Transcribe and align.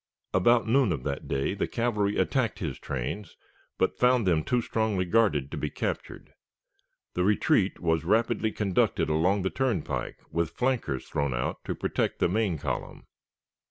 About 0.33 0.67
noon 0.67 0.91
of 0.91 1.03
that 1.03 1.27
day 1.27 1.53
the 1.53 1.67
cavalry 1.67 2.17
attacked 2.17 2.57
his 2.57 2.79
trains, 2.79 3.37
but 3.77 3.99
found 3.99 4.25
them 4.25 4.43
too 4.43 4.59
strongly 4.59 5.05
guarded 5.05 5.51
to 5.51 5.57
be 5.57 5.69
captured. 5.69 6.33
The 7.13 7.23
retreat 7.23 7.79
was 7.79 8.03
rapidly 8.03 8.51
conducted 8.51 9.09
along 9.09 9.43
the 9.43 9.51
turnpike, 9.51 10.17
with 10.31 10.49
flankers 10.57 11.07
thrown 11.07 11.35
out 11.35 11.63
to 11.65 11.75
protect 11.75 12.17
the 12.17 12.27
main 12.27 12.57
column. 12.57 13.05